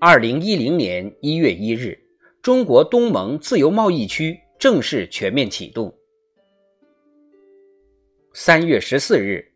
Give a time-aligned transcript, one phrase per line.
[0.00, 1.98] 二零一零年一月一日，
[2.42, 5.94] 中国东盟自由贸易区正式全面启动。
[8.32, 9.52] 三月十四日。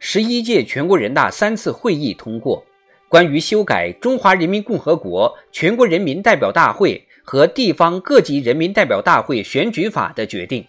[0.00, 2.64] 十一届全国人大三次会议通过
[3.08, 10.64] 关于修改《中华人民共和国全国人民代表大会和地方各级人民代表大会选举法》的决定，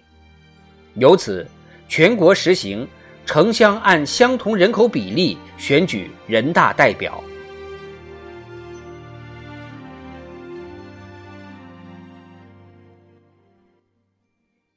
[0.96, 1.46] 由此
[1.88, 2.88] 全国实行
[3.26, 7.24] 城乡按相同人口比例选举人大代表。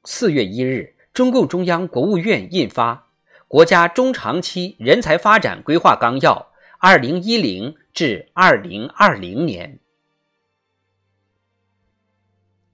[0.05, 3.07] 四月一日，中共中央、国务院印发。
[3.47, 9.79] 国家中长期人才发展规划纲要（二零一零至二零二零年）。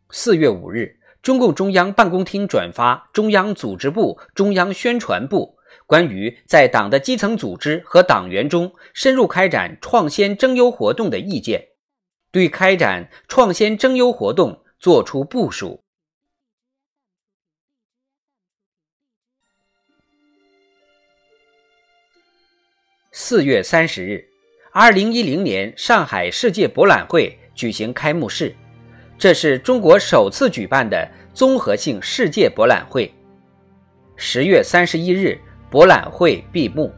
[0.09, 11.67] 四月五日，中共中央办公厅转发中央组织部、中央宣传部关于在党的基层组织和党员中深入开展创先征优活动的意见，
[12.31, 15.83] 对开展创先征优活动作出部署。
[23.11, 24.23] 四月三十日，
[24.71, 28.53] 二零一零年上海世界博览会举行开幕式，
[29.17, 33.11] 这是中国首次举办的综合性世界博览会。
[34.15, 35.39] 十月三十一日，
[35.71, 36.93] 博览会闭幕。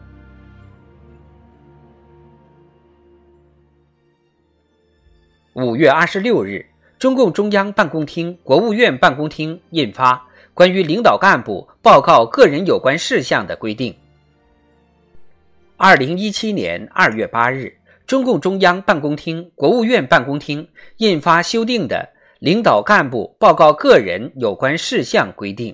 [5.53, 6.66] 五月二十六日，
[6.99, 10.13] 中共中央办公厅、国务院办公厅印发
[10.53, 13.93] 《关于领导干部报告个人有关事项的规定》。
[15.83, 17.75] 二零一七年二月八日，
[18.05, 25.73] 中共中央办公厅、国务院办公厅印发修订的《领导干部报告个人有关事项规定》。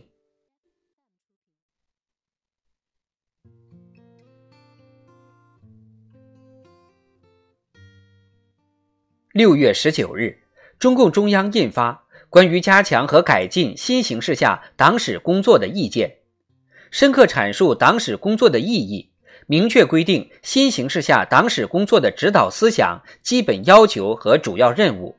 [9.34, 10.40] 六月十九日，
[10.80, 11.92] 中共中央印发
[12.30, 16.08] 《关于加强和改进新形势下党史工作的意见》，
[16.92, 19.12] 深刻阐述党史工作的意义。
[19.50, 25.16] 明确规定新形势下党史工作的指导思想、基本要求和主要任务，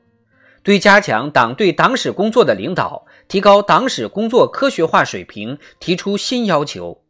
[0.61, 7.01] 对加强党对党史工作的领导、提高党史工作科学化水平提出新要求。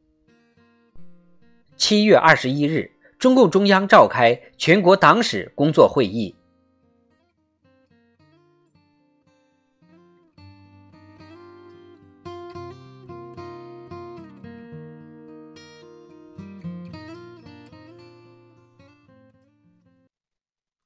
[1.76, 6.34] 七月二十一日，中共中央召开全国党史工作会议。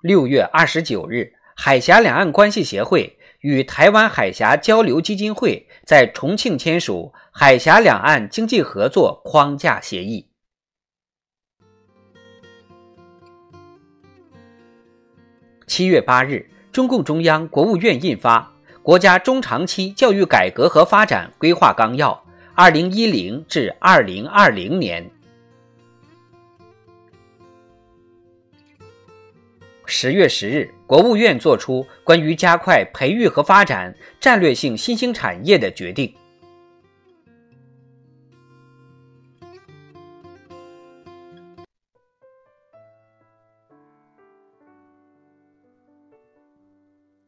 [0.04, 10.28] 六月二十九日，海峡两岸关系协会与台湾海峡交流基金会在重庆签署《海峡两岸经济合作框架协议》。
[15.68, 22.22] 七月八日，中共中央、国务院印发《国家中长期教育改革和发展规划纲要
[22.54, 25.02] （二零一零至二零二零年）》。
[29.86, 36.14] 十月十日，国务院作出关于加快培育和发展战略性新兴产业的决定。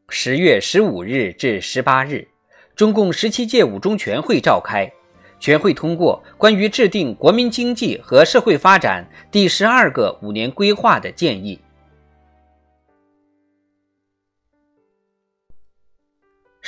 [0.08, 2.26] 十月十五日至十八日，
[2.74, 4.90] 中共十七届五中全会召开，
[5.38, 11.60] 全会通过关于制定国民经济和社会发展第十二个五年规划的建议。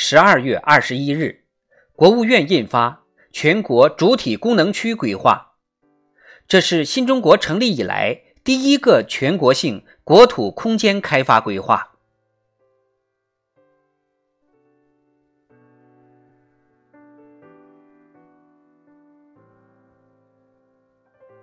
[0.01, 1.43] 十二月二十一日，
[1.93, 2.89] 国务院印发
[3.33, 5.57] 《全国主体功能区规划》，
[6.47, 11.95] 这是新中国成立以来第一个全国性国土空间开发规划。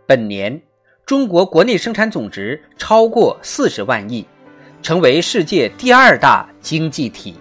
[0.08, 0.62] 本年，
[1.06, 4.26] 中国国内生产总值超过四十万亿，
[4.82, 7.36] 成为世界第二大经济体。